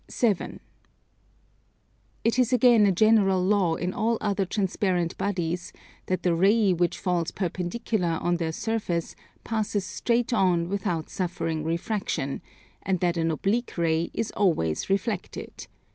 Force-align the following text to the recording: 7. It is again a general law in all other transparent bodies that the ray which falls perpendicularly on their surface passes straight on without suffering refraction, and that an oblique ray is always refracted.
7. 0.07 0.59
It 2.23 2.39
is 2.39 2.51
again 2.51 2.87
a 2.87 2.91
general 2.91 3.39
law 3.43 3.75
in 3.75 3.93
all 3.93 4.17
other 4.19 4.47
transparent 4.47 5.15
bodies 5.19 5.71
that 6.07 6.23
the 6.23 6.33
ray 6.33 6.73
which 6.73 6.97
falls 6.97 7.29
perpendicularly 7.29 8.15
on 8.17 8.37
their 8.37 8.51
surface 8.51 9.15
passes 9.43 9.85
straight 9.85 10.33
on 10.33 10.69
without 10.69 11.07
suffering 11.11 11.63
refraction, 11.63 12.41
and 12.81 12.99
that 13.01 13.15
an 13.15 13.29
oblique 13.29 13.77
ray 13.77 14.09
is 14.11 14.31
always 14.31 14.89
refracted. 14.89 15.67